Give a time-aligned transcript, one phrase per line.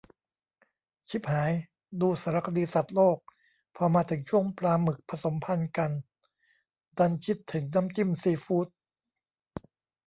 [1.09, 1.51] ชิบหาย!
[2.01, 3.17] ดูสารคดีสัตว์โลก
[3.75, 5.91] พอมาถึงช่วงปลาหมึกผสมพันธุ์กัน
[6.97, 8.67] ดันคิดถึงน้ำจิ้มซีฟู๊ด!